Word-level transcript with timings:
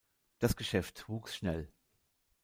Das 0.39 0.55
Geschäft 0.55 1.07
wuchs 1.09 1.35
schnell. 1.35 1.71